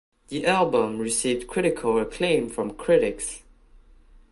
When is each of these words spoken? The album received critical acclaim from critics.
The 0.29 0.47
album 0.47 0.97
received 0.97 1.47
critical 1.47 1.99
acclaim 1.99 2.49
from 2.49 2.71
critics. 2.73 3.43